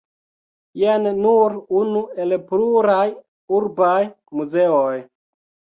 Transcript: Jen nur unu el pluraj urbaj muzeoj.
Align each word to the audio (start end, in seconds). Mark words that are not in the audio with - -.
Jen 0.83 1.05
nur 1.25 1.57
unu 1.81 2.03
el 2.25 2.35
pluraj 2.49 3.07
urbaj 3.61 4.01
muzeoj. 4.41 5.01